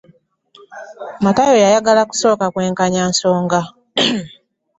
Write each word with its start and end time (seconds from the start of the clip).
Matayo 1.23 1.55
yayagala 1.63 2.01
kusooka 2.09 2.45
kwekkaanya 2.53 3.03
nsonga. 3.11 3.61